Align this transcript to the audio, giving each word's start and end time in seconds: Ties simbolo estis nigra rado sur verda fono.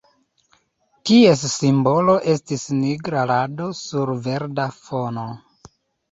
Ties 1.09 1.41
simbolo 1.55 2.15
estis 2.33 2.63
nigra 2.77 3.25
rado 3.31 3.67
sur 3.81 4.13
verda 4.29 4.65
fono. 4.79 5.27